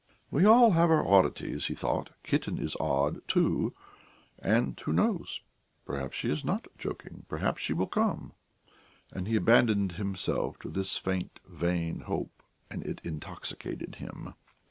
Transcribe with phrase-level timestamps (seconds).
[0.31, 2.09] "We all have our oddities," he thought.
[2.23, 3.75] "Kitten is odd, too;
[4.39, 5.41] and who knows?
[5.85, 8.33] perhaps she is not joking, perhaps she will come";
[9.11, 12.41] and he abandoned himself to this faint, vain hope,
[12.71, 14.33] and it intoxicated him.